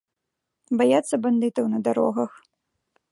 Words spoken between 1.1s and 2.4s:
бандытаў на дарогах.